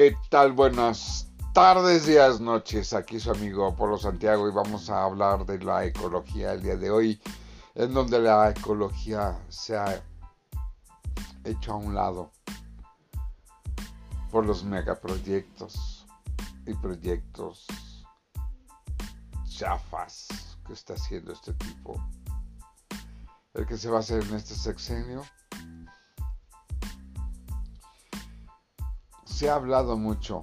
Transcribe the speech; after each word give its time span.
¿Qué 0.00 0.16
tal? 0.30 0.54
Buenas 0.54 1.28
tardes, 1.52 2.06
días, 2.06 2.40
noches. 2.40 2.94
Aquí 2.94 3.20
su 3.20 3.32
amigo 3.32 3.66
Apolo 3.66 3.98
Santiago 3.98 4.48
y 4.48 4.50
vamos 4.50 4.88
a 4.88 5.04
hablar 5.04 5.44
de 5.44 5.58
la 5.58 5.84
ecología 5.84 6.54
el 6.54 6.62
día 6.62 6.76
de 6.76 6.90
hoy, 6.90 7.20
en 7.74 7.92
donde 7.92 8.18
la 8.18 8.48
ecología 8.48 9.38
se 9.50 9.76
ha 9.76 10.02
hecho 11.44 11.72
a 11.72 11.76
un 11.76 11.94
lado 11.94 12.32
por 14.30 14.46
los 14.46 14.64
megaproyectos 14.64 16.06
y 16.66 16.72
proyectos 16.72 17.66
chafas 19.50 20.28
que 20.66 20.72
está 20.72 20.94
haciendo 20.94 21.34
este 21.34 21.52
tipo. 21.52 22.02
El 23.52 23.66
que 23.66 23.76
se 23.76 23.90
va 23.90 23.98
a 23.98 24.00
hacer 24.00 24.22
en 24.22 24.34
este 24.34 24.54
sexenio 24.54 25.22
se 29.40 29.48
ha 29.48 29.54
hablado 29.54 29.96
mucho 29.96 30.42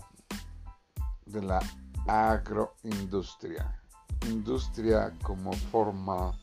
de 1.28 1.44
la 1.44 1.60
agroindustria. 2.08 3.80
Industria 4.26 5.14
como 5.22 5.54
forma 5.54 6.36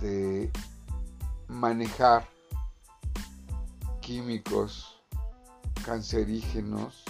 de 0.00 0.50
manejar 1.46 2.26
químicos 4.00 4.98
cancerígenos 5.84 7.04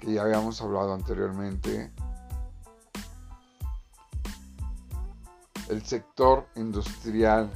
que 0.00 0.14
ya 0.14 0.22
habíamos 0.22 0.60
hablado 0.60 0.92
anteriormente. 0.92 1.92
El 5.68 5.86
sector 5.86 6.48
industrial 6.56 7.48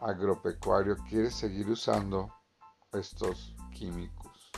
agropecuario 0.00 0.96
quiere 1.08 1.30
seguir 1.30 1.68
usando 1.68 2.32
estos 2.92 3.54
químicos. 3.72 4.50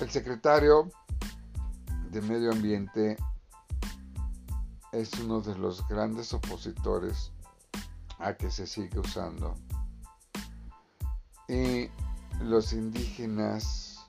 El 0.00 0.10
secretario 0.10 0.90
de 2.10 2.20
Medio 2.22 2.52
Ambiente 2.52 3.16
es 4.92 5.12
uno 5.20 5.40
de 5.40 5.56
los 5.56 5.86
grandes 5.88 6.32
opositores 6.34 7.32
a 8.18 8.34
que 8.34 8.50
se 8.50 8.66
siga 8.66 9.00
usando. 9.00 9.54
Y 11.48 11.88
los 12.40 12.72
indígenas 12.72 14.08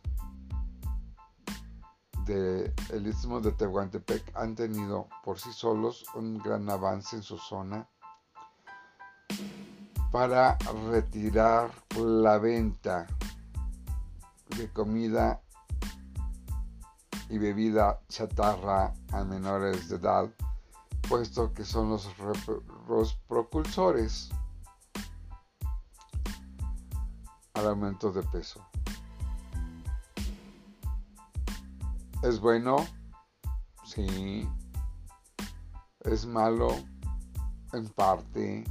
del 2.26 3.08
istmo 3.08 3.40
de 3.40 3.54
Tehuantepec 3.54 4.36
han 4.36 4.56
tenido 4.56 5.08
por 5.24 5.40
sí 5.40 5.54
solos 5.54 6.04
un 6.14 6.38
gran 6.40 6.70
avance 6.70 7.16
en 7.16 7.24
su 7.24 7.38
zona 7.38 7.88
para 10.12 10.58
retirar 10.90 11.72
la 11.98 12.38
venta 12.38 13.08
de 14.58 14.72
comida 14.72 15.42
y 17.30 17.38
bebida 17.38 18.00
chatarra 18.08 18.94
a 19.12 19.24
menores 19.24 19.90
de 19.90 19.98
edad, 19.98 20.30
puesto 21.10 21.54
que 21.54 21.66
son 21.66 21.90
los, 21.90 22.08
propulsores 23.28 24.30
al 27.54 27.68
aumento 27.68 28.12
de 28.12 28.24
peso. 28.24 28.66
¿Es 32.24 32.40
bueno? 32.40 32.78
Sí. 33.86 34.48
¿Es 36.02 36.26
malo? 36.26 36.70
En 37.74 37.88
parte. 37.90 38.64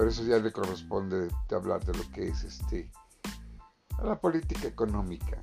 Pero 0.00 0.12
eso 0.12 0.24
ya 0.24 0.38
le 0.38 0.50
corresponde 0.50 1.28
de 1.28 1.54
hablar 1.54 1.84
de 1.84 1.92
lo 1.92 2.10
que 2.10 2.26
es 2.26 2.42
este 2.44 2.90
la 4.02 4.18
política 4.18 4.66
económica. 4.66 5.36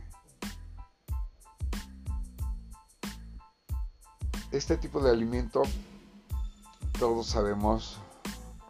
Este 4.51 4.77
tipo 4.77 4.99
de 4.99 5.11
alimento 5.11 5.61
todos 6.97 7.27
sabemos 7.27 7.99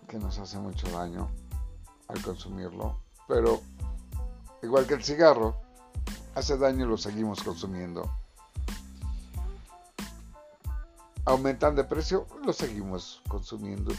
que 0.09 0.19
nos 0.19 0.37
hace 0.39 0.57
mucho 0.57 0.91
daño 0.91 1.29
al 2.09 2.21
consumirlo, 2.21 2.99
pero 3.25 3.61
igual 4.63 4.87
que 4.87 4.95
el 4.95 5.05
cigarro, 5.05 5.55
hace 6.35 6.57
daño 6.57 6.83
y 6.83 6.89
lo 6.89 6.97
seguimos 6.97 7.41
consumiendo. 7.41 8.11
Aumentan 11.23 11.77
de 11.77 11.85
precio, 11.85 12.27
lo 12.43 12.51
seguimos 12.51 13.21
consumiendo. 13.29 13.93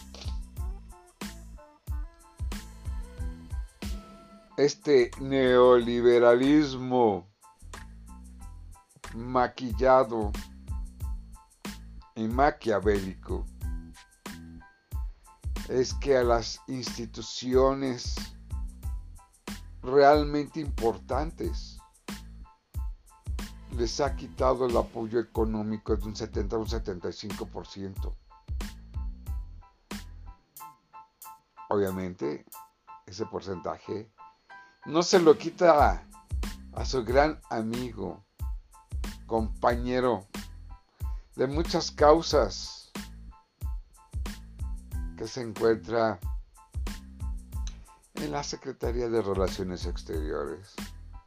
Este 4.59 5.11
neoliberalismo 5.21 7.31
maquillado 9.15 10.33
y 12.17 12.27
maquiavélico 12.27 13.47
es 15.69 15.95
que 15.95 16.17
a 16.17 16.25
las 16.25 16.61
instituciones 16.67 18.17
realmente 19.81 20.59
importantes 20.59 21.79
les 23.77 24.01
ha 24.01 24.17
quitado 24.17 24.67
el 24.67 24.77
apoyo 24.77 25.21
económico 25.21 25.95
de 25.95 26.05
un 26.05 26.17
70 26.17 26.57
a 26.57 26.59
un 26.59 26.67
75%. 26.67 28.13
Obviamente, 31.69 32.45
ese 33.07 33.25
porcentaje 33.27 34.11
no 34.89 35.03
se 35.03 35.21
lo 35.21 35.37
quita 35.37 36.03
a, 36.73 36.85
su 36.87 37.05
gran 37.05 37.39
amigo, 37.51 38.25
compañero 39.27 40.27
de 41.37 41.47
muchas 41.47 41.91
causas 41.91 42.91
que 45.19 45.29
se 45.29 45.43
encuentra 45.43 46.19
en 48.15 48.33
la 48.33 48.43
Secretaría 48.43 49.11
de 49.11 49.21
Relaciones 49.21 49.85
Exteriores. 49.85 50.75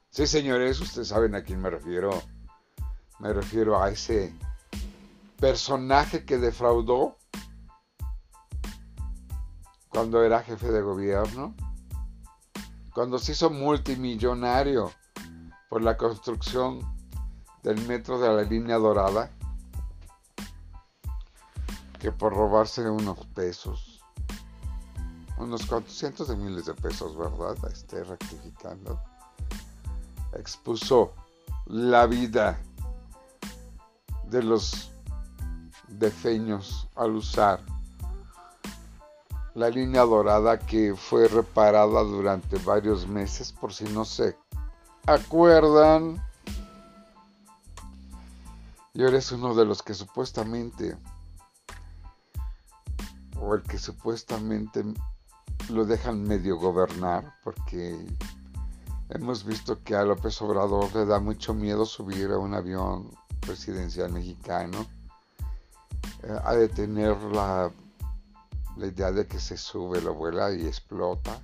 Sí, 0.09 0.25
señores, 0.25 0.81
ustedes 0.81 1.09
saben 1.09 1.35
a 1.35 1.43
quién 1.43 1.61
me 1.61 1.69
refiero. 1.69 2.09
Me 3.19 3.31
refiero 3.31 3.81
a 3.81 3.91
ese 3.91 4.33
personaje 5.39 6.25
que 6.25 6.39
defraudó 6.39 7.15
cuando 9.89 10.23
era 10.23 10.41
jefe 10.41 10.71
de 10.71 10.81
gobierno 10.81 11.53
cuando 12.93 13.17
se 13.19 13.31
hizo 13.31 13.49
multimillonario 13.49 14.91
por 15.69 15.81
la 15.81 15.95
construcción 15.95 16.79
del 17.63 17.85
metro 17.87 18.19
de 18.19 18.27
la 18.27 18.41
línea 18.43 18.77
dorada, 18.77 19.31
que 21.99 22.11
por 22.11 22.33
robarse 22.33 22.89
unos 22.89 23.25
pesos, 23.27 24.01
unos 25.37 25.67
cientos 25.87 26.27
de 26.27 26.35
miles 26.35 26.65
de 26.65 26.73
pesos, 26.73 27.17
¿verdad? 27.17 27.55
Esté 27.71 28.03
rectificando, 28.03 28.99
expuso 30.33 31.13
la 31.67 32.07
vida 32.07 32.59
de 34.25 34.43
los 34.43 34.91
defeños 35.87 36.87
al 36.95 37.15
usar 37.15 37.61
la 39.53 39.69
línea 39.69 40.01
dorada 40.03 40.57
que 40.59 40.95
fue 40.95 41.27
reparada 41.27 42.01
durante 42.03 42.57
varios 42.59 43.07
meses, 43.07 43.51
por 43.51 43.73
si 43.73 43.85
no 43.85 44.05
se 44.05 44.35
acuerdan. 45.05 46.23
Y 48.93 49.03
ahora 49.03 49.17
es 49.17 49.31
uno 49.31 49.53
de 49.55 49.65
los 49.65 49.81
que 49.81 49.93
supuestamente, 49.93 50.97
o 53.39 53.55
el 53.55 53.63
que 53.63 53.77
supuestamente 53.77 54.83
lo 55.69 55.85
dejan 55.85 56.23
medio 56.23 56.57
gobernar, 56.57 57.33
porque 57.43 57.97
hemos 59.09 59.43
visto 59.45 59.81
que 59.83 59.95
a 59.95 60.03
López 60.03 60.41
Obrador 60.41 60.93
le 60.95 61.05
da 61.05 61.19
mucho 61.19 61.53
miedo 61.53 61.85
subir 61.85 62.31
a 62.31 62.37
un 62.37 62.53
avión 62.53 63.09
presidencial 63.41 64.11
mexicano, 64.11 64.85
eh, 66.23 66.39
a 66.43 66.53
detener 66.53 67.17
la 67.23 67.71
la 68.77 68.87
idea 68.87 69.11
de 69.11 69.27
que 69.27 69.39
se 69.39 69.57
sube, 69.57 70.01
lo 70.01 70.13
vuela 70.13 70.51
y 70.53 70.65
explota, 70.65 71.39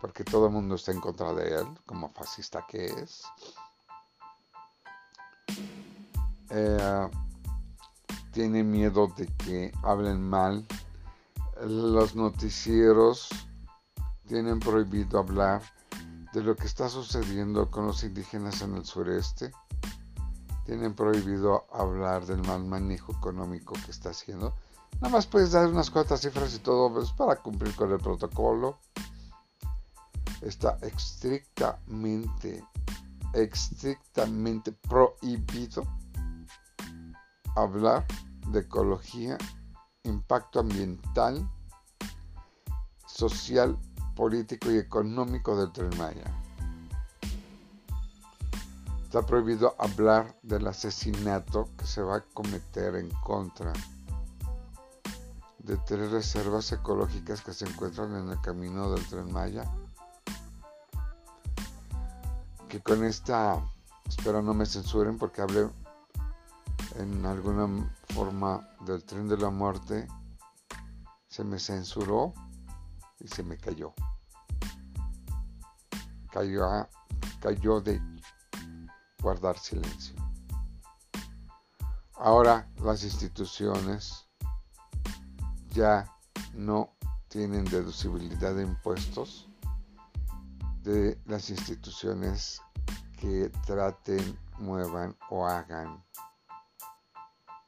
porque 0.00 0.24
todo 0.24 0.46
el 0.46 0.52
mundo 0.52 0.74
está 0.74 0.92
en 0.92 1.00
contra 1.00 1.32
de 1.32 1.60
él, 1.60 1.66
como 1.86 2.10
fascista 2.10 2.66
que 2.68 2.86
es. 2.86 3.22
Eh, 6.50 7.08
tiene 8.32 8.62
miedo 8.62 9.08
de 9.16 9.26
que 9.26 9.72
hablen 9.82 10.28
mal. 10.28 10.66
Los 11.64 12.14
noticieros 12.16 13.28
tienen 14.26 14.58
prohibido 14.58 15.18
hablar 15.18 15.62
de 16.32 16.42
lo 16.42 16.56
que 16.56 16.66
está 16.66 16.88
sucediendo 16.88 17.70
con 17.70 17.86
los 17.86 18.02
indígenas 18.04 18.62
en 18.62 18.74
el 18.74 18.84
sureste. 18.84 19.52
Tienen 20.64 20.94
prohibido 20.94 21.66
hablar 21.72 22.26
del 22.26 22.42
mal 22.42 22.64
manejo 22.64 23.12
económico 23.12 23.74
que 23.84 23.90
está 23.90 24.10
haciendo 24.10 24.54
Nada 25.00 25.08
más 25.08 25.26
puedes 25.26 25.52
dar 25.52 25.68
unas 25.68 25.90
cuantas 25.90 26.20
cifras 26.20 26.54
y 26.54 26.58
todo 26.58 26.92
pues, 26.92 27.10
para 27.12 27.36
cumplir 27.36 27.74
con 27.74 27.90
el 27.90 27.98
protocolo. 27.98 28.78
está 30.40 30.78
estrictamente, 30.82 32.64
estrictamente 33.32 34.72
prohibido 34.72 35.84
hablar 37.56 38.06
de 38.48 38.60
ecología, 38.60 39.38
impacto 40.04 40.60
ambiental, 40.60 41.48
social, 43.06 43.78
político 44.14 44.70
y 44.70 44.78
económico 44.78 45.56
del 45.56 45.72
Tren 45.72 45.96
Maya. 45.98 46.24
Está 49.04 49.26
prohibido 49.26 49.74
hablar 49.78 50.38
del 50.42 50.66
asesinato 50.66 51.68
que 51.76 51.86
se 51.86 52.00
va 52.00 52.16
a 52.16 52.24
cometer 52.32 52.96
en 52.96 53.10
contra 53.22 53.72
de 55.62 55.76
tres 55.76 56.10
reservas 56.10 56.72
ecológicas 56.72 57.40
que 57.40 57.52
se 57.52 57.68
encuentran 57.68 58.14
en 58.16 58.30
el 58.30 58.40
camino 58.40 58.90
del 58.90 59.06
Tren 59.06 59.32
Maya. 59.32 59.70
Que 62.68 62.82
con 62.82 63.04
esta, 63.04 63.62
espero 64.08 64.42
no 64.42 64.54
me 64.54 64.66
censuren 64.66 65.18
porque 65.18 65.42
hablé 65.42 65.68
en 66.96 67.24
alguna 67.24 67.90
forma 68.08 68.68
del 68.86 69.04
tren 69.04 69.28
de 69.28 69.38
la 69.38 69.50
muerte, 69.50 70.06
se 71.28 71.44
me 71.44 71.58
censuró 71.58 72.34
y 73.20 73.28
se 73.28 73.42
me 73.42 73.56
cayó. 73.56 73.94
Cayó, 76.30 76.88
cayó 77.40 77.80
de 77.80 78.00
guardar 79.20 79.58
silencio. 79.58 80.16
Ahora 82.14 82.68
las 82.76 83.04
instituciones 83.04 84.31
ya 85.72 86.06
no 86.54 86.90
tienen 87.28 87.64
deducibilidad 87.64 88.54
de 88.54 88.62
impuestos 88.62 89.48
de 90.82 91.18
las 91.26 91.50
instituciones 91.50 92.60
que 93.18 93.50
traten, 93.64 94.38
muevan 94.58 95.16
o 95.30 95.46
hagan 95.46 96.04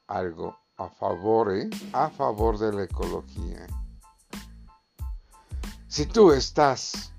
algo 0.06 0.59
a 0.77 0.89
favor, 0.89 1.55
¿eh? 1.55 1.71
a 1.93 2.11
favor 2.11 2.59
de 2.59 2.73
la 2.73 2.83
ecología. 2.85 3.67
Si 5.87 6.06
tú 6.06 6.33
estás 6.33 7.12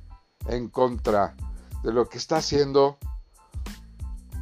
en 0.48 0.68
contra 0.68 1.36
de 1.82 1.94
lo 1.94 2.10
que 2.10 2.18
está 2.18 2.38
haciendo, 2.38 2.98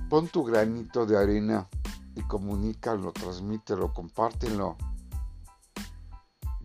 pon 0.10 0.28
tu 0.28 0.44
granito 0.44 1.06
de 1.06 1.18
arena 1.18 1.70
y 2.16 2.22
comunícalo, 2.24 3.12
transmítelo, 3.12 3.94
compártelo. 3.94 4.78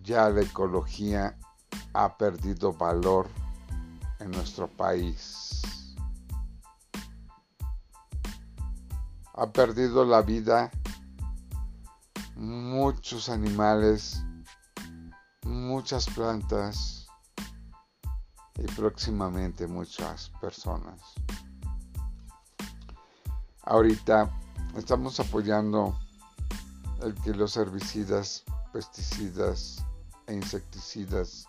Ya 0.08 0.31
la 0.31 0.40
ecología 0.40 1.37
ha 1.93 2.16
perdido 2.16 2.72
valor 2.72 3.28
en 4.20 4.31
nuestro 4.31 4.66
país. 4.66 5.60
Ha 9.34 9.52
perdido 9.52 10.06
la 10.06 10.22
vida 10.22 10.70
muchos 12.37 13.28
animales, 13.28 14.25
muchas 15.43 16.06
plantas 16.06 17.06
y 18.56 18.62
próximamente 18.62 19.66
muchas 19.66 20.31
personas. 20.40 21.02
Ahorita 23.60 24.31
estamos 24.75 25.20
apoyando 25.20 25.99
el 27.02 27.14
que 27.16 27.34
los 27.34 27.58
herbicidas, 27.58 28.43
pesticidas 28.72 29.84
e 30.29 30.35
insecticidas 30.35 31.47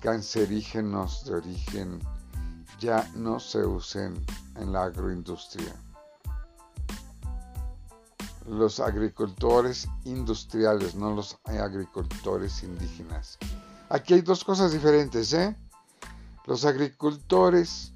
cancerígenos 0.00 1.24
de 1.24 1.34
origen 1.34 2.00
ya 2.78 3.08
no 3.14 3.40
se 3.40 3.64
usen 3.64 4.14
en 4.56 4.72
la 4.72 4.84
agroindustria 4.84 5.74
los 8.46 8.80
agricultores 8.80 9.88
industriales, 10.04 10.94
no 10.94 11.14
los 11.14 11.38
agricultores 11.44 12.62
indígenas. 12.62 13.38
Aquí 13.88 14.14
hay 14.14 14.22
dos 14.22 14.44
cosas 14.44 14.72
diferentes, 14.72 15.32
¿eh? 15.32 15.56
Los 16.46 16.64
agricultores 16.64 17.92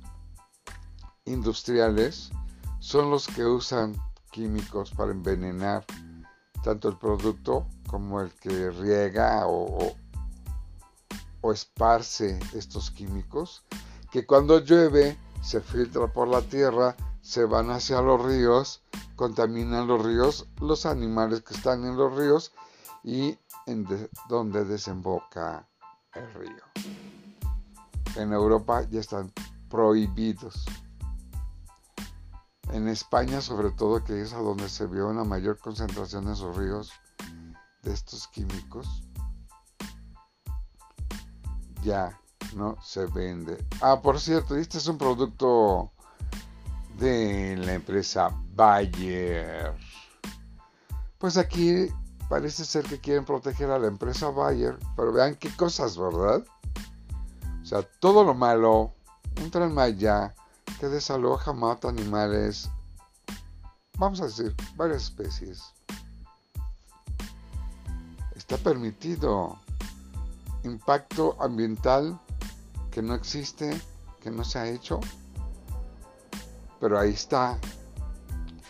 industriales 1.24 2.30
son 2.78 3.10
los 3.10 3.26
que 3.26 3.44
usan 3.44 3.96
químicos 4.30 4.92
para 4.92 5.10
envenenar 5.10 5.84
tanto 6.62 6.88
el 6.88 6.96
producto 6.96 7.66
como 7.88 8.20
el 8.20 8.32
que 8.34 8.70
riega 8.70 9.46
o, 9.46 9.94
o 11.40 11.52
esparce 11.52 12.38
estos 12.54 12.90
químicos, 12.90 13.64
que 14.10 14.26
cuando 14.26 14.60
llueve 14.60 15.18
se 15.42 15.60
filtra 15.60 16.06
por 16.06 16.28
la 16.28 16.42
tierra, 16.42 16.96
se 17.20 17.44
van 17.44 17.70
hacia 17.70 18.00
los 18.00 18.22
ríos 18.24 18.82
contaminan 19.16 19.88
los 19.88 20.04
ríos, 20.04 20.46
los 20.60 20.86
animales 20.86 21.42
que 21.42 21.54
están 21.54 21.84
en 21.84 21.96
los 21.96 22.14
ríos 22.14 22.52
y 23.02 23.36
en 23.66 23.86
donde 24.28 24.64
desemboca 24.64 25.66
el 26.12 26.32
río. 26.34 26.62
En 28.14 28.32
Europa 28.32 28.82
ya 28.82 29.00
están 29.00 29.32
prohibidos. 29.68 30.66
En 32.72 32.88
España, 32.88 33.40
sobre 33.40 33.70
todo, 33.70 34.04
que 34.04 34.20
es 34.20 34.32
a 34.32 34.38
donde 34.38 34.68
se 34.68 34.86
vio 34.86 35.08
una 35.08 35.24
mayor 35.24 35.58
concentración 35.58 36.28
en 36.28 36.36
sus 36.36 36.56
ríos 36.56 36.92
de 37.86 37.94
estos 37.94 38.26
químicos, 38.28 39.02
ya 41.82 42.18
no 42.54 42.76
se 42.82 43.06
vende. 43.06 43.64
Ah, 43.80 44.00
por 44.02 44.18
cierto, 44.20 44.56
este 44.56 44.78
es 44.78 44.88
un 44.88 44.98
producto 44.98 45.92
de 46.98 47.56
la 47.56 47.74
empresa 47.74 48.30
Bayer. 48.54 49.72
Pues 51.18 51.36
aquí 51.36 51.86
parece 52.28 52.64
ser 52.64 52.84
que 52.84 53.00
quieren 53.00 53.24
proteger 53.24 53.70
a 53.70 53.78
la 53.78 53.86
empresa 53.86 54.30
Bayer, 54.30 54.76
pero 54.96 55.12
vean 55.12 55.36
qué 55.36 55.54
cosas, 55.54 55.96
¿verdad? 55.96 56.44
O 57.62 57.64
sea, 57.64 57.82
todo 58.00 58.24
lo 58.24 58.34
malo, 58.34 58.94
un 59.40 59.50
tren 59.50 59.72
Maya 59.72 60.34
que 60.80 60.88
desaloja, 60.88 61.52
mata 61.52 61.88
animales, 61.88 62.68
vamos 63.96 64.20
a 64.20 64.26
decir, 64.26 64.54
varias 64.76 65.04
especies. 65.04 65.75
Está 68.48 68.58
permitido. 68.58 69.58
Impacto 70.62 71.36
ambiental 71.40 72.16
que 72.92 73.02
no 73.02 73.16
existe, 73.16 73.76
que 74.20 74.30
no 74.30 74.44
se 74.44 74.60
ha 74.60 74.68
hecho, 74.68 75.00
pero 76.78 76.96
ahí 76.96 77.10
está 77.10 77.58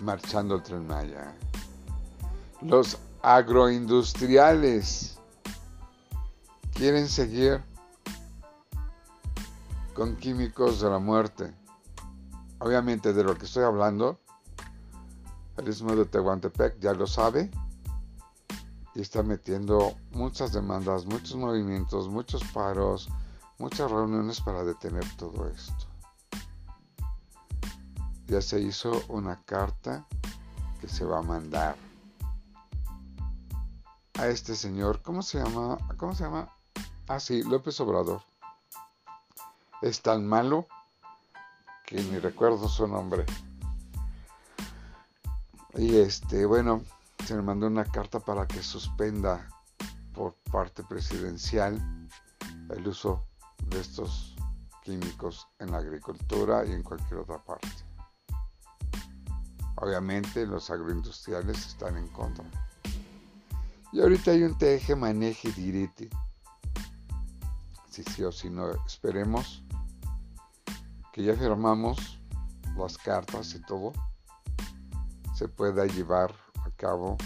marchando 0.01 0.55
el 0.55 0.63
tren 0.63 0.87
Maya. 0.87 1.37
Los 2.63 2.97
agroindustriales 3.21 5.19
quieren 6.73 7.07
seguir 7.07 7.63
con 9.93 10.17
químicos 10.17 10.81
de 10.81 10.89
la 10.89 10.99
muerte. 10.99 11.53
Obviamente 12.61 13.13
de 13.13 13.25
lo 13.25 13.37
que 13.37 13.45
estoy 13.45 13.65
hablando, 13.65 14.19
el 15.59 15.69
istmo 15.69 15.95
de 15.95 16.07
Tehuantepec 16.07 16.81
ya 16.81 16.95
lo 16.95 17.07
sabe 17.07 17.51
y 18.97 19.03
está 19.03 19.23
metiendo 19.23 19.95
muchas 20.11 20.53
demandas, 20.53 21.07
muchos 21.07 21.37
movimientos, 21.37 22.09
muchos 22.09 22.43
paros, 22.53 23.09
muchas 23.59 23.89
reuniones 23.89 24.41
para 24.41 24.65
detener 24.65 25.05
todo 25.17 25.49
esto 25.49 25.87
ya 28.27 28.43
se 28.43 28.61
hizo 28.61 29.03
una 29.09 29.41
carta 29.45 30.05
que 30.81 30.89
se 30.89 31.05
va 31.05 31.19
a 31.19 31.23
mandar 31.23 31.77
a 34.15 34.27
este 34.27 34.57
señor. 34.57 35.01
¿Cómo 35.03 35.23
se 35.23 35.39
llama? 35.39 35.79
¿Cómo 35.97 36.15
se 36.15 36.25
llama? 36.25 36.53
Ah, 37.09 37.21
sí, 37.21 37.43
López 37.43 37.79
Obrador. 37.81 38.23
Es 39.83 40.03
tan 40.03 40.27
malo 40.27 40.67
que 41.87 42.03
ni 42.03 42.19
recuerdo 42.19 42.69
su 42.69 42.89
nombre. 42.89 43.25
Y 45.75 45.97
este, 45.97 46.47
bueno, 46.47 46.83
se 47.27 47.35
le 47.35 47.43
mandó 47.43 47.67
una 47.67 47.85
carta 47.85 48.21
para 48.21 48.47
que 48.47 48.63
suspenda 48.63 49.49
por 50.15 50.35
parte 50.53 50.85
presidencial 50.85 51.77
el 52.71 52.87
uso 52.87 53.27
de 53.65 53.81
estos 53.81 54.37
químicos 54.85 55.49
en 55.59 55.73
la 55.73 55.79
agricultura 55.79 56.65
y 56.65 56.71
en 56.71 56.85
cualquier 56.85 57.19
otra 57.19 57.39
parte. 57.39 57.69
Obviamente 59.75 60.47
los 60.47 60.71
agroindustriales 60.71 61.67
están 61.67 61.97
en 61.97 62.07
contra. 62.09 62.45
Y 63.93 64.01
ahorita 64.01 64.31
hay 64.31 64.45
un 64.45 64.57
teje, 64.57 64.95
maneje, 64.95 65.51
direte. 65.51 66.09
Si 67.91 68.05
sí 68.05 68.23
o 68.23 68.31
si 68.31 68.51
no, 68.51 68.71
esperemos 68.87 69.65
que 71.13 71.25
ya 71.25 71.35
firmamos 71.35 72.21
las 72.77 72.97
cartas 72.97 73.53
y 73.57 73.63
todo, 73.63 73.93
se 75.35 75.49
pueda 75.49 75.87
llevar 75.87 76.46
cabo 76.77 77.17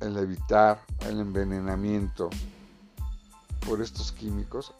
el 0.00 0.16
evitar 0.16 0.80
el 1.00 1.20
envenenamiento 1.20 2.30
por 3.66 3.80
estos 3.80 4.12
químicos. 4.12 4.72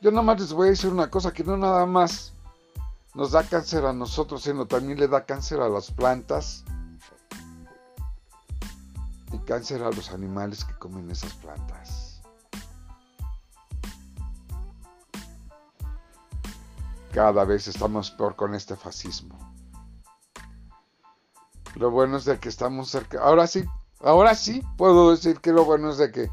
Yo 0.00 0.10
nada 0.10 0.22
más 0.22 0.40
les 0.40 0.52
voy 0.52 0.68
a 0.68 0.70
decir 0.70 0.90
una 0.90 1.10
cosa, 1.10 1.32
que 1.32 1.44
no 1.44 1.56
nada 1.56 1.86
más 1.86 2.32
nos 3.14 3.32
da 3.32 3.42
cáncer 3.42 3.84
a 3.84 3.92
nosotros, 3.92 4.42
sino 4.42 4.66
también 4.66 4.98
le 4.98 5.08
da 5.08 5.24
cáncer 5.24 5.60
a 5.60 5.68
las 5.68 5.90
plantas 5.90 6.64
y 9.32 9.38
cáncer 9.38 9.82
a 9.82 9.90
los 9.90 10.10
animales 10.10 10.64
que 10.64 10.74
comen 10.74 11.10
esas 11.10 11.32
plantas. 11.34 12.20
Cada 17.12 17.44
vez 17.44 17.68
estamos 17.68 18.10
peor 18.10 18.36
con 18.36 18.54
este 18.54 18.74
fascismo. 18.74 19.51
Lo 21.82 21.90
bueno 21.90 22.16
es 22.16 22.24
de 22.24 22.38
que 22.38 22.48
estamos 22.48 22.90
cerca. 22.90 23.20
Ahora 23.20 23.48
sí, 23.48 23.64
ahora 23.98 24.36
sí 24.36 24.62
puedo 24.78 25.10
decir 25.10 25.40
que 25.40 25.50
lo 25.50 25.64
bueno 25.64 25.90
es 25.90 25.98
de 25.98 26.12
que 26.12 26.30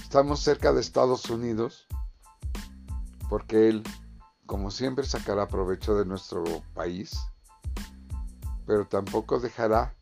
estamos 0.00 0.40
cerca 0.40 0.72
de 0.72 0.80
Estados 0.80 1.28
Unidos. 1.28 1.86
Porque 3.28 3.68
él, 3.68 3.82
como 4.46 4.70
siempre, 4.70 5.04
sacará 5.04 5.46
provecho 5.46 5.94
de 5.94 6.06
nuestro 6.06 6.42
país. 6.72 7.20
Pero 8.66 8.86
tampoco 8.86 9.38
dejará 9.38 9.94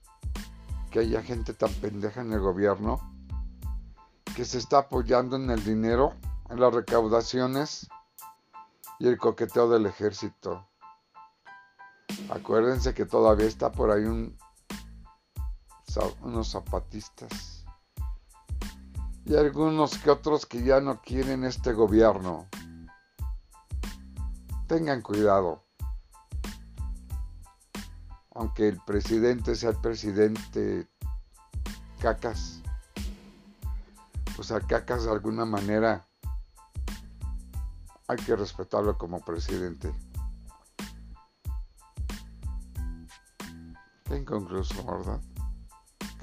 que 0.93 1.01
haya 1.01 1.21
gente 1.21 1.53
tan 1.53 1.73
pendeja 1.73 2.21
en 2.21 2.33
el 2.33 2.39
gobierno 2.39 3.01
que 4.37 4.45
se 4.45 4.59
está 4.59 4.79
apoyando 4.79 5.35
en 5.35 5.51
el 5.51 5.65
dinero, 5.65 6.15
en 6.49 6.61
las 6.61 6.73
recaudaciones 6.73 7.89
y 9.01 9.09
el 9.09 9.19
coqueteo 9.19 9.69
del 9.69 9.87
ejército. 9.87 10.65
Acuérdense 12.31 12.95
que 12.95 13.05
todavía 13.05 13.49
está 13.49 13.73
por 13.73 13.91
ahí 13.91 14.05
un, 14.05 14.39
unos 16.23 16.51
zapatistas 16.51 17.65
y 19.27 19.35
algunos 19.35 19.99
que 19.99 20.11
otros 20.11 20.47
que 20.47 20.63
ya 20.63 20.81
no 20.81 21.03
quieren 21.03 21.45
este 21.45 21.73
gobierno. 21.73 22.47
Tengan 24.69 25.03
cuidado. 25.03 25.65
Aunque 28.35 28.69
el 28.69 28.81
presidente 28.85 29.57
sea 29.57 29.71
el 29.71 29.81
presidente 29.81 30.87
cacas, 32.01 32.61
pues 34.37 34.53
a 34.53 34.61
cacas 34.61 35.05
de 35.05 35.11
alguna 35.11 35.45
manera 35.45 36.07
hay 38.07 38.17
que 38.19 38.37
respetarlo 38.37 38.97
como 38.97 39.25
presidente. 39.25 39.93
Inconcluso, 44.11 44.85
¿verdad? 44.85 45.21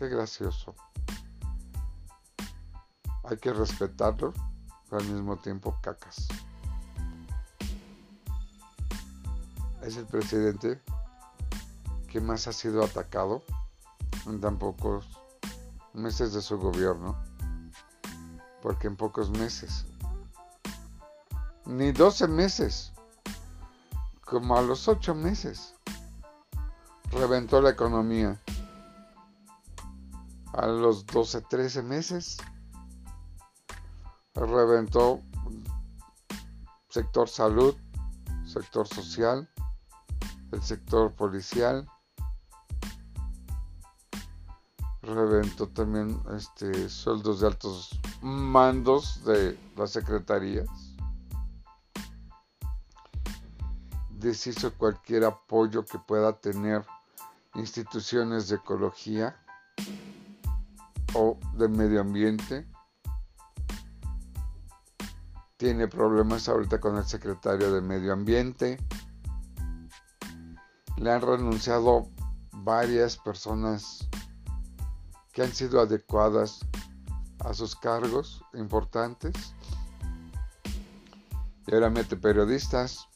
Gracioso. 0.10 0.76
Hay 3.24 3.38
que 3.38 3.54
respetarlo, 3.54 4.34
pero 4.90 5.02
al 5.02 5.08
mismo 5.08 5.38
tiempo 5.38 5.78
cacas. 5.82 6.28
Es 9.82 9.98
el 9.98 10.06
presidente 10.06 10.82
que 12.08 12.22
más 12.22 12.48
ha 12.48 12.54
sido 12.54 12.84
atacado 12.84 13.44
en 14.26 14.40
tan 14.40 14.58
pocos 14.58 15.06
meses 15.94 16.34
de 16.34 16.42
su 16.42 16.58
gobierno. 16.58 17.18
Porque 18.62 18.88
en 18.88 18.96
pocos 18.96 19.30
meses 19.30 19.86
ni 21.66 21.92
12 21.92 22.28
meses, 22.28 22.92
como 24.26 24.58
a 24.58 24.62
los 24.62 24.88
8 24.88 25.16
meses, 25.16 25.74
reventó 27.12 27.62
la 27.62 27.70
economía. 27.70 28.40
A 30.54 30.68
los 30.68 31.06
12, 31.08 31.42
13 31.42 31.82
meses, 31.84 32.38
reventó 34.34 35.22
sector 36.90 37.28
salud, 37.28 37.76
sector 38.46 38.88
social, 38.88 39.50
el 40.52 40.62
sector 40.62 41.14
policial, 41.14 41.88
reventó 45.02 45.68
también 45.68 46.22
este, 46.36 46.88
sueldos 46.88 47.42
de 47.42 47.48
altos 47.48 48.00
mandos 48.22 49.24
de 49.26 49.58
las 49.76 49.92
secretarías 49.92 50.94
deshizo 54.24 54.74
cualquier 54.74 55.26
apoyo 55.26 55.86
que 55.86 56.00
pueda 56.00 56.34
tener 56.40 56.86
instituciones 57.56 58.48
de 58.48 58.56
ecología 58.56 59.38
o 61.13 61.39
de 61.58 61.67
medio 61.67 62.01
ambiente. 62.01 62.67
Tiene 65.58 65.88
problemas 65.88 66.50
ahorita 66.50 66.79
con 66.79 66.98
el 66.98 67.05
secretario 67.05 67.72
de 67.72 67.82
medio 67.82 68.13
ambiente. 68.13 68.77
Le 70.98 71.12
han 71.12 71.22
renunciado 71.22 72.10
varias 72.51 73.17
personas 73.17 74.08
que 75.32 75.43
han 75.43 75.53
sido 75.53 75.79
adecuadas 75.79 76.60
a 77.39 77.53
sus 77.53 77.75
cargos 77.75 78.43
importantes. 78.53 79.53
Y 81.67 81.74
ahora 81.74 81.89
mete 81.89 82.17
periodistas 82.17 83.08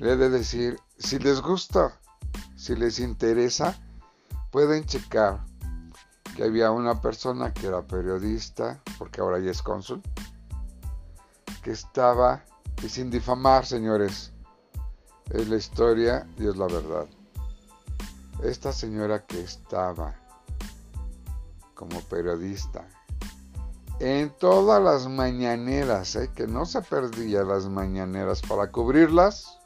le 0.00 0.12
he 0.12 0.16
de 0.16 0.30
decir, 0.30 0.80
si 0.96 1.18
les 1.18 1.42
gusta, 1.42 2.00
si 2.56 2.74
les 2.74 2.98
interesa, 3.00 3.78
pueden 4.50 4.86
checar 4.86 5.44
había 6.42 6.70
una 6.70 7.00
persona 7.00 7.52
que 7.52 7.66
era 7.66 7.82
periodista, 7.82 8.80
porque 8.98 9.20
ahora 9.20 9.38
ya 9.38 9.50
es 9.50 9.62
cónsul, 9.62 10.02
que 11.62 11.72
estaba, 11.72 12.44
y 12.82 12.88
sin 12.88 13.10
difamar, 13.10 13.66
señores, 13.66 14.32
es 15.30 15.48
la 15.48 15.56
historia 15.56 16.26
y 16.38 16.48
es 16.48 16.56
la 16.56 16.66
verdad. 16.66 17.06
Esta 18.42 18.72
señora 18.72 19.26
que 19.26 19.40
estaba 19.40 20.14
como 21.74 22.00
periodista 22.02 22.86
en 24.00 24.30
todas 24.30 24.82
las 24.82 25.06
mañaneras, 25.08 26.16
¿eh? 26.16 26.30
que 26.34 26.46
no 26.46 26.64
se 26.64 26.80
perdía 26.80 27.42
las 27.42 27.68
mañaneras 27.68 28.40
para 28.40 28.72
cubrirlas, 28.72 29.58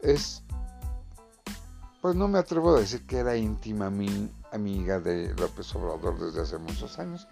es, 0.00 0.42
pues 2.00 2.16
no 2.16 2.26
me 2.26 2.38
atrevo 2.38 2.74
a 2.74 2.80
decir 2.80 3.06
que 3.06 3.18
era 3.18 3.36
íntima 3.36 3.90
mi 3.90 4.32
amiga 4.52 5.00
de 5.00 5.34
López 5.34 5.74
Obrador 5.74 6.18
desde 6.18 6.42
hace 6.42 6.58
muchos 6.58 6.98
años, 6.98 7.26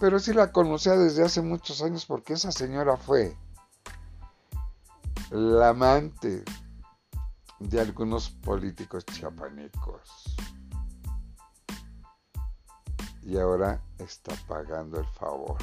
pero 0.00 0.18
sí 0.18 0.32
la 0.32 0.52
conocía 0.52 0.96
desde 0.96 1.24
hace 1.24 1.42
muchos 1.42 1.82
años 1.82 2.06
porque 2.06 2.32
esa 2.32 2.50
señora 2.52 2.96
fue 2.96 3.36
la 5.30 5.70
amante 5.70 6.44
de 7.60 7.80
algunos 7.80 8.30
políticos 8.30 9.04
chiapanecos. 9.06 10.36
Y 13.22 13.36
ahora 13.36 13.82
está 13.98 14.34
pagando 14.46 15.00
el 15.00 15.06
favor. 15.06 15.58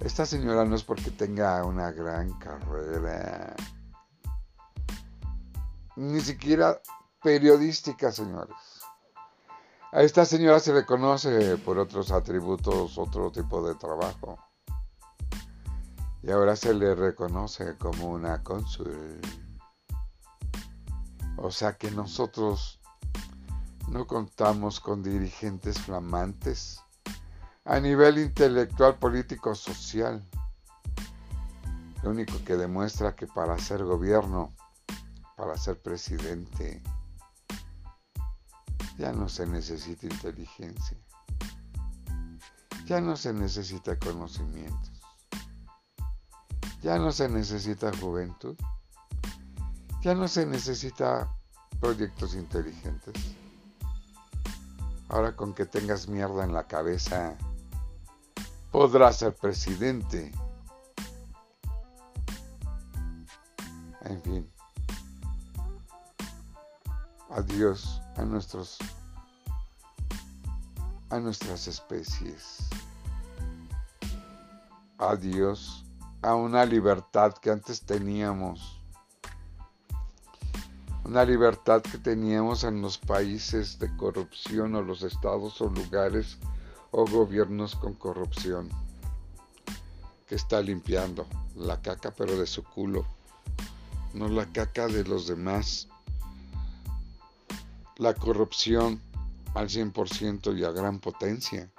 Esta 0.00 0.26
señora 0.26 0.64
no 0.64 0.74
es 0.74 0.82
porque 0.82 1.10
tenga 1.10 1.64
una 1.64 1.92
gran 1.92 2.32
carrera, 2.38 3.54
ni 5.96 6.20
siquiera 6.20 6.80
periodística, 7.24 8.12
señores. 8.12 8.54
A 9.92 10.02
esta 10.02 10.26
señora 10.26 10.60
se 10.60 10.74
le 10.74 10.84
conoce 10.84 11.56
por 11.56 11.78
otros 11.78 12.12
atributos, 12.12 12.98
otro 12.98 13.32
tipo 13.32 13.66
de 13.66 13.74
trabajo. 13.76 14.38
Y 16.22 16.30
ahora 16.30 16.54
se 16.54 16.74
le 16.74 16.94
reconoce 16.94 17.78
como 17.78 18.10
una 18.10 18.42
cónsul. 18.42 19.20
O 21.38 21.50
sea 21.50 21.78
que 21.78 21.90
nosotros 21.90 22.80
no 23.88 24.06
contamos 24.06 24.78
con 24.78 25.02
dirigentes 25.02 25.78
flamantes 25.80 26.80
a 27.64 27.80
nivel 27.80 28.18
intelectual, 28.18 28.98
político, 28.98 29.54
social. 29.54 30.22
Lo 32.02 32.10
único 32.10 32.34
que 32.44 32.56
demuestra 32.56 33.16
que 33.16 33.26
para 33.26 33.58
ser 33.58 33.82
gobierno, 33.82 34.52
para 35.36 35.56
ser 35.56 35.80
presidente, 35.80 36.82
ya 38.96 39.12
no 39.12 39.28
se 39.28 39.46
necesita 39.46 40.06
inteligencia, 40.06 40.96
ya 42.86 43.00
no 43.00 43.16
se 43.16 43.32
necesita 43.32 43.98
conocimientos, 43.98 45.02
ya 46.82 46.98
no 46.98 47.10
se 47.12 47.28
necesita 47.28 47.90
juventud, 47.98 48.56
ya 50.02 50.14
no 50.14 50.28
se 50.28 50.46
necesita 50.46 51.34
proyectos 51.80 52.34
inteligentes. 52.34 53.14
Ahora 55.08 55.34
con 55.34 55.54
que 55.54 55.66
tengas 55.66 56.08
mierda 56.08 56.44
en 56.44 56.52
la 56.52 56.66
cabeza, 56.66 57.36
podrá 58.70 59.12
ser 59.12 59.34
presidente. 59.34 60.32
En 64.02 64.22
fin. 64.22 64.50
Adiós 67.30 68.03
a 68.16 68.22
nuestros 68.22 68.78
a 71.10 71.18
nuestras 71.18 71.68
especies. 71.68 72.58
Adiós 74.98 75.84
a 76.22 76.34
una 76.34 76.64
libertad 76.64 77.34
que 77.34 77.50
antes 77.50 77.82
teníamos. 77.82 78.80
Una 81.04 81.24
libertad 81.24 81.82
que 81.82 81.98
teníamos 81.98 82.64
en 82.64 82.80
los 82.80 82.96
países 82.96 83.78
de 83.78 83.94
corrupción 83.96 84.74
o 84.74 84.82
los 84.82 85.02
estados 85.02 85.60
o 85.60 85.68
lugares 85.68 86.38
o 86.90 87.04
gobiernos 87.04 87.76
con 87.76 87.92
corrupción. 87.94 88.70
Que 90.26 90.36
está 90.36 90.62
limpiando 90.62 91.26
la 91.54 91.80
caca 91.82 92.10
pero 92.10 92.38
de 92.38 92.46
su 92.46 92.64
culo, 92.64 93.04
no 94.14 94.28
la 94.28 94.46
caca 94.52 94.86
de 94.86 95.04
los 95.04 95.26
demás. 95.26 95.88
La 97.98 98.12
corrupción 98.12 99.00
al 99.54 99.68
100% 99.68 100.58
y 100.58 100.64
a 100.64 100.72
gran 100.72 100.98
potencia 100.98 101.70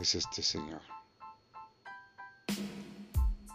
es 0.00 0.14
este 0.14 0.40
señor. 0.40 0.82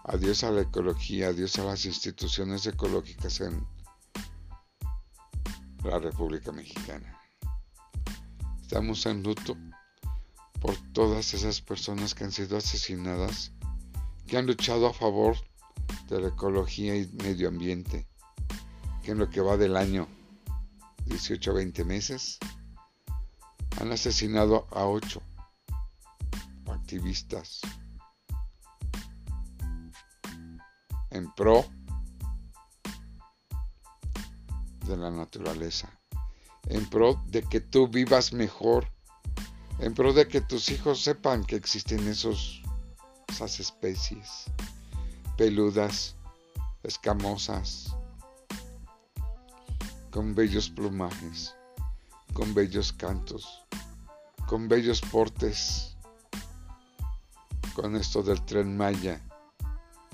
Adiós 0.03 0.43
a 0.43 0.51
la 0.51 0.63
ecología, 0.63 1.29
adiós 1.29 1.57
a 1.57 1.63
las 1.63 1.85
instituciones 1.85 2.67
ecológicas 2.67 3.39
en 3.39 3.65
la 5.85 5.97
República 5.97 6.51
Mexicana. 6.51 7.17
Estamos 8.61 9.05
en 9.05 9.23
luto 9.23 9.55
por 10.59 10.75
todas 10.91 11.33
esas 11.33 11.61
personas 11.61 12.13
que 12.13 12.25
han 12.25 12.33
sido 12.33 12.57
asesinadas, 12.57 13.53
que 14.27 14.37
han 14.37 14.45
luchado 14.45 14.87
a 14.87 14.93
favor 14.93 15.37
de 16.09 16.19
la 16.19 16.27
ecología 16.27 16.97
y 16.97 17.07
medio 17.13 17.47
ambiente, 17.47 18.09
que 19.03 19.11
en 19.11 19.19
lo 19.19 19.29
que 19.29 19.39
va 19.39 19.55
del 19.55 19.77
año 19.77 20.09
18 21.05 21.51
a 21.51 21.53
20 21.53 21.85
meses 21.85 22.39
han 23.79 23.91
asesinado 23.91 24.67
a 24.71 24.85
ocho 24.85 25.21
activistas 26.67 27.61
en 31.11 31.31
pro 31.33 31.65
de 34.85 34.97
la 34.97 35.09
naturaleza, 35.09 35.89
en 36.67 36.87
pro 36.89 37.21
de 37.27 37.41
que 37.41 37.59
tú 37.59 37.87
vivas 37.87 38.33
mejor, 38.33 38.91
en 39.79 39.93
pro 39.93 40.13
de 40.13 40.27
que 40.27 40.41
tus 40.41 40.69
hijos 40.69 41.01
sepan 41.01 41.43
que 41.43 41.55
existen 41.55 42.07
esos, 42.07 42.61
esas 43.27 43.59
especies 43.59 44.45
peludas, 45.37 46.15
escamosas, 46.83 47.94
con 50.15 50.33
bellos 50.33 50.69
plumajes, 50.69 51.53
con 52.31 52.53
bellos 52.53 52.93
cantos, 52.93 53.65
con 54.47 54.69
bellos 54.69 55.01
portes, 55.01 55.97
con 57.73 57.97
esto 57.97 58.23
del 58.23 58.41
tren 58.45 58.77
Maya 58.77 59.19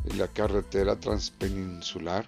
y 0.06 0.14
la 0.14 0.28
carretera 0.28 1.00
transpeninsular, 1.00 2.28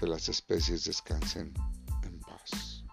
que 0.00 0.08
las 0.08 0.28
especies 0.28 0.86
descansen 0.86 1.54
en 2.02 2.18
paz. 2.22 2.84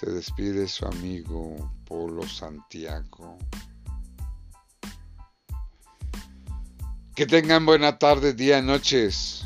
Se 0.00 0.10
despide 0.10 0.66
su 0.66 0.84
amigo 0.84 1.76
Polo 1.86 2.26
Santiago. 2.26 3.38
Que 7.18 7.26
tengan 7.26 7.66
buena 7.66 7.98
tarde, 7.98 8.32
día, 8.32 8.62
noches. 8.62 9.44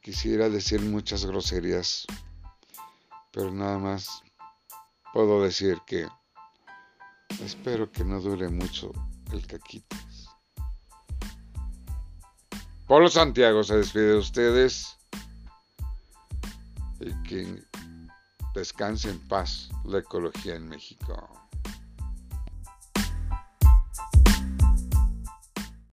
Quisiera 0.00 0.48
decir 0.48 0.80
muchas 0.80 1.26
groserías, 1.26 2.06
pero 3.30 3.52
nada 3.52 3.76
más 3.76 4.22
puedo 5.12 5.42
decir 5.42 5.82
que 5.86 6.08
espero 7.44 7.92
que 7.92 8.02
no 8.02 8.22
dure 8.22 8.48
mucho 8.48 8.90
el 9.32 9.46
caquitas. 9.46 10.30
Polo 12.86 13.10
Santiago 13.10 13.62
se 13.62 13.76
despide 13.76 14.12
de 14.12 14.18
ustedes 14.18 14.96
y 17.00 17.12
que 17.28 17.62
descanse 18.54 19.10
en 19.10 19.18
paz 19.28 19.68
la 19.84 19.98
ecología 19.98 20.54
en 20.54 20.70
México. 20.70 21.39